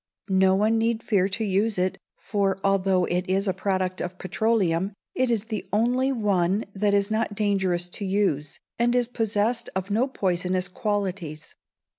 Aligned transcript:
No 0.31 0.55
one 0.55 0.79
need 0.79 1.03
fear 1.03 1.29
to 1.29 1.43
use 1.43 1.77
it, 1.77 1.99
for 2.17 2.59
although 2.63 3.05
it 3.05 3.29
is 3.29 3.47
a 3.47 3.53
product 3.53 4.01
of 4.01 4.17
petroleum, 4.17 4.93
it 5.13 5.29
is 5.29 5.43
the 5.43 5.69
only 5.71 6.11
one 6.11 6.65
that 6.73 6.95
is 6.95 7.11
not 7.11 7.35
dangerous 7.35 7.87
to 7.89 8.03
use, 8.05 8.59
and 8.79 8.95
is 8.95 9.07
possessed 9.07 9.69
of 9.75 9.91
no 9.91 10.07
poisonous 10.07 10.67
qualities. 10.69 11.53